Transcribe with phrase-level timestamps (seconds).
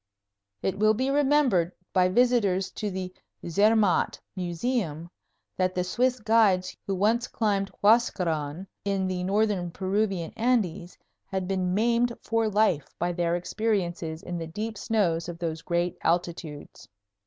[0.63, 3.13] It will be remembered by visitors to the
[3.47, 5.11] Zermatt Museum
[5.57, 11.75] that the Swiss guides who once climbed Huascaran, in the northern Peruvian Andes, had been
[11.75, 16.89] maimed for life by their experiences in the deep snows of those great altitudes.